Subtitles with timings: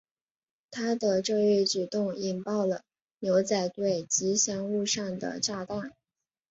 [0.71, 2.81] 他的这一举动引爆了
[3.19, 5.91] 牛仔队吉祥物上的炸弹。